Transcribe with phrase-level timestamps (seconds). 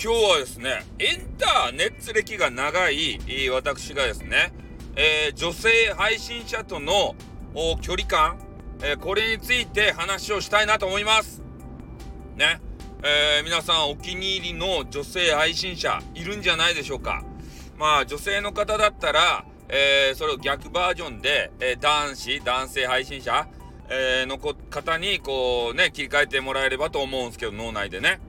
[0.00, 3.18] 今日はですね、エンターネット歴が長い
[3.50, 4.52] 私がですね、
[4.94, 7.16] えー、女性配信者との
[7.80, 8.38] 距離感、
[8.80, 11.42] えー、これについて話をしたいなと思います。
[12.36, 12.60] ね。
[13.02, 17.24] えー、皆さんお気に入りの女性配信者いるんじゃないでしょうか。
[17.76, 23.48] まあ女性の方だったら、え、それを逆バージョンで、え、男子、男性配信者、
[23.88, 28.20] えー、の方にこうね、切り替えてもらえればと思うんですけど、脳内でね。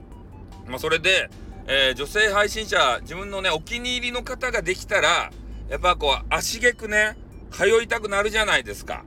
[0.66, 1.30] まあそれで、
[1.66, 5.30] えー、女性配信者、自分のね、お気に入りの方ができたら、
[5.68, 7.16] やっぱこう、足げくね、
[7.50, 9.04] 通いたくなるじゃないですか。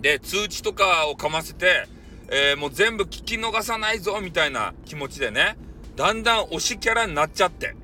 [0.00, 1.86] で、通知とかをかませて、
[2.28, 5.56] えー、もう全部聞き逃さないぞ、みたいな気持ちでね、
[5.96, 7.74] だんだん推しキャラになっちゃって。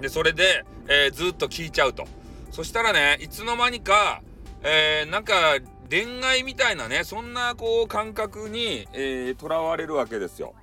[0.00, 2.06] で、それで、えー、ずっと聞いちゃうと。
[2.50, 4.22] そしたらね、いつの間にか、
[4.62, 5.58] えー、なんか、
[5.90, 10.54] 恋愛みたいなね、そんなこう感覚に、えー、囚われるわけですよ。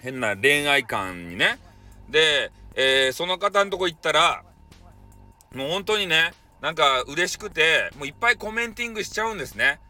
[0.00, 1.58] 変な恋愛観にね。
[2.10, 4.42] で、えー、その方のとこ行ったら、
[5.54, 9.80] もう本当にね、なんか嬉しくて、もういっぱいコメンティングしちゃうんですね。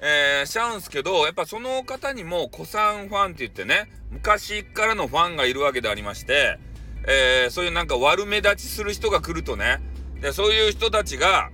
[0.00, 6.58] えー、しちゃうんすけど、やっぱその方にも子さんファンって言ってね、昔からのファンがいるわけでありまして、
[7.06, 9.80] えー、そういうなんか悪目立ちする人が来るとね、
[10.20, 11.50] で、そういう人たちが、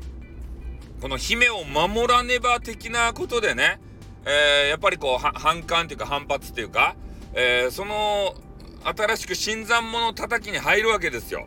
[1.01, 3.81] この姫を守らねば的なことでね、
[4.25, 6.97] えー、やっぱりこう、反感っていうか反発っていうか、
[7.35, 8.35] えー、その
[8.85, 11.47] 新しく新参者叩きに入るわけですよ。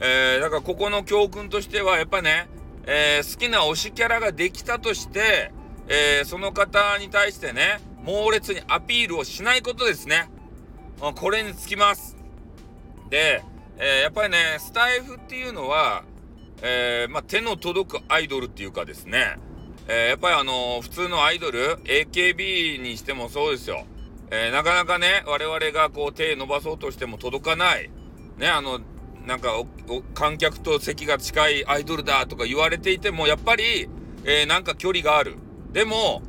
[0.00, 2.48] えー、だからここの教訓としてはやっぱね、
[2.86, 5.52] えー、好きな推しキャラができたとして、
[5.88, 10.30] えー、その方に対してね、猛烈にアピールをしないことですね。
[11.14, 12.16] これにつきます。
[13.08, 13.42] で、
[13.78, 16.04] えやっぱりね、スタイフっていうのは、
[16.62, 19.38] えまあ、手の届くアイドルっていうかですね、
[19.88, 23.86] えやっぱりあの普通のアイドル、AKB にしてもそうですよ。
[24.30, 27.90] えー、なかなかね、我々がこう手伸ばそうとしても届かない、
[28.38, 28.80] ね、あの、
[29.26, 29.50] なんか
[30.14, 33.88] 観客と席が近いアイドルだとか言われていても、やっぱり、
[34.24, 35.36] えー、なんか距離がある。
[35.72, 36.22] でも、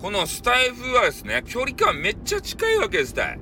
[0.00, 3.40] このスタイフはですね、距離感めっちゃ近いわけですたい。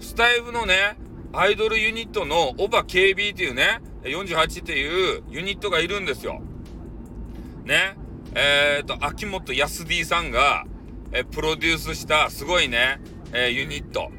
[0.00, 0.96] スタイフのね、
[1.32, 6.40] アイドルユニットのオバ KB っていうね、48っていうユニットがいるんですよ。
[7.64, 7.96] ね。
[8.34, 10.64] えっ、ー、と、秋元康 D さんが、
[11.12, 13.00] えプロデュースしたすごいね、
[13.32, 14.10] えー、ユニット。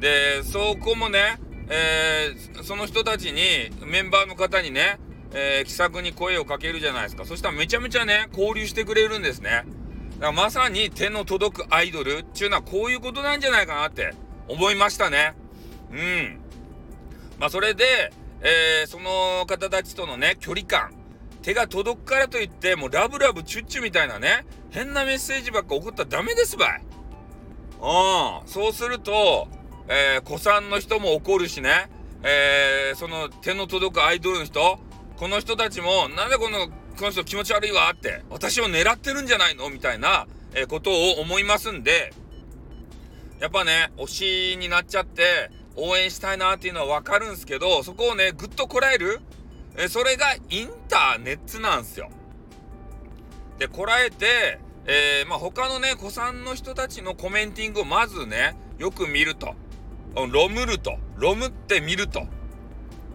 [0.00, 4.98] で、そこもね、えー、その人たちに、メンバーの方にね、
[5.32, 7.24] えー、気さくに声をかけるじゃないですか。
[7.24, 9.64] そしたらめちゃめちゃね、交流してくれるんですね。
[10.18, 14.14] だからまさに手の届くアイドルっていうのはこういうことなんじゃないかなって
[14.48, 15.34] 思いましたね。
[15.92, 16.38] うん。
[17.38, 20.92] まあそれで、えー、その方たちとのね、距離感。
[21.42, 26.82] 手が届くからといって、もうラブラブチュッチュみたいなね、変なメッセージばっか送ったらダメですばい。
[27.80, 28.48] うん。
[28.48, 29.48] そうすると、
[29.88, 31.88] えー、子さんの人も怒るしね、
[32.22, 34.78] えー、その手の届くアイドルの人、
[35.16, 39.70] この人たちも、なんでこの、この人気持ち悪いわって、私を狙ってるんじゃないの？
[39.70, 42.12] みたいな、えー、ことを思いますんで、
[43.40, 49.20] やっぱね、推しになっちゃって、応援したいなっていうのはわかるんですけど、そこをね、ぐっとこらえる、
[49.76, 52.10] えそれがインターネットなんですよ。
[53.60, 59.54] で、こらえて、えー、まあ、他のね、子さんの人たちのコメンティングをまずね、よく見ると。
[60.14, 60.98] ロムると。
[61.16, 62.26] ロムって見ると。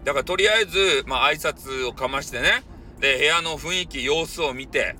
[0.04, 2.62] だからとりあえず、まあ、挨拶をかましてね。
[3.00, 4.96] で、部屋の雰囲気、様子を見て。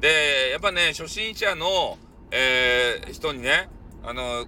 [0.00, 1.98] で、やっぱね、初心者の、
[2.30, 3.68] えー、人にね、
[4.04, 4.46] あの、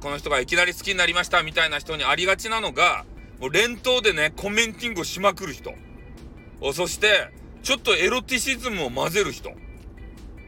[0.00, 3.04] この人がいきなり好きになりましたみたいな人にありがちなのが、
[3.40, 5.74] もう連投でね、コメンティングをしまくる人。
[6.72, 7.30] そして、
[7.62, 9.52] ちょっとエロティシズムを混ぜる人。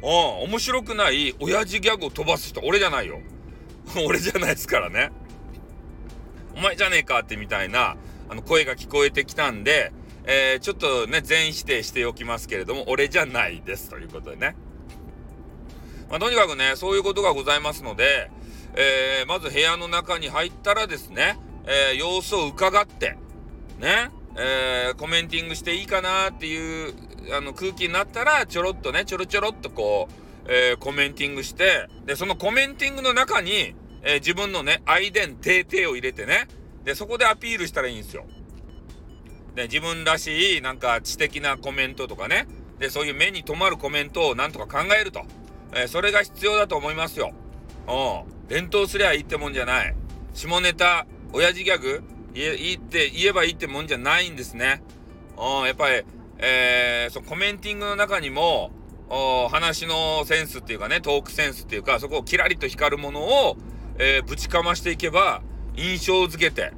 [0.02, 0.08] うん、
[0.50, 3.20] 面白くない親父ギャグを飛ばす人、俺じゃないよ。
[4.06, 5.10] 俺じゃないですからね。
[6.56, 7.96] お前じゃねえかってみたいな、
[8.28, 9.92] あの、声が聞こえてきたんで、
[10.24, 13.88] えー、ちょっとね、全否定しておきますけれども、俺じゃないです。
[13.88, 14.56] ということでね。
[16.08, 18.30] まあ、とにかくね、そういうことがございますので、
[18.74, 23.16] えー、まず部屋の中に入ったらですね、えー、様子を伺って、
[23.78, 26.94] ね、えー、コメンティングしていいかなっていう
[27.32, 30.08] あの空気になったらちょろっとねちょろちょろっとこ
[30.46, 36.48] う、えー、コメンティングしてでそのコメンティングの中に、えー、自分のねアイデンテーテを入れてね
[36.84, 38.24] でそこでアピールしたらいいんですよ。
[39.54, 42.46] で自分らしいなんか知的なコメントとかね
[42.78, 45.20] でそういう目に留まるコメントをなんとか考えると、
[45.74, 47.32] えそれが必要だと思いますよ。
[47.86, 49.94] うん連投すりゃいいってもんじゃない。
[50.32, 52.02] 下ネタ親父ギャグ
[52.32, 54.82] 言えいいって言えばいいってもんじゃないんですね。
[55.36, 56.04] うん、やっぱり、
[56.42, 58.70] えー、そのコメンティングの中にも、
[59.50, 63.56] 話のセンスっていうかね、トークセンスっていうか、そこをキラリと光るものを、
[63.98, 65.42] えー、ぶちかましていけば、
[65.76, 66.72] 印象づけて、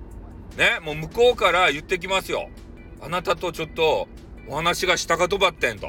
[0.56, 2.48] ね、もう向こうから言ってきますよ。
[3.00, 4.08] あなたとちょっと
[4.48, 5.88] お話がしたかとばってんと。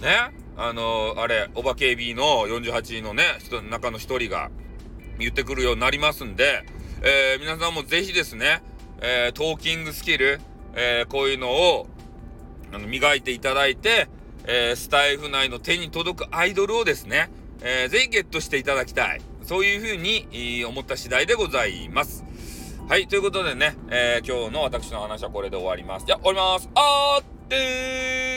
[0.00, 4.50] ね、あのー、あれ、おばけビの48のね、人の中の一人が
[5.18, 6.64] 言ってくるようになりますんで、
[7.02, 8.62] えー、皆さんもぜひですね、
[9.00, 10.40] えー、トーキングスキル、
[10.76, 11.86] えこういうのを
[12.74, 14.08] あの磨いていただいて、
[14.46, 17.30] えスタイフ内の手に届くアイドルをですね、
[17.62, 19.22] えぜひゲットしていただきたい。
[19.42, 22.24] そういうふうに思った次第でございます。
[22.88, 26.06] はい、ということでね、え今日の私の話はこれで終わります。
[26.06, 26.68] じゃあ、終わります。
[26.74, 28.33] あーってー